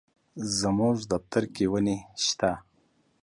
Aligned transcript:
زموږ 0.59 0.95
دفتر 1.11 1.43
کي 1.55 1.65
وني 1.71 1.97
شته. 2.25 2.51